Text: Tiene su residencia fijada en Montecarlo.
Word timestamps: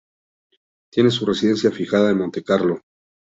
Tiene 0.91 1.11
su 1.11 1.27
residencia 1.27 1.69
fijada 1.69 2.09
en 2.09 2.17
Montecarlo. 2.17 2.81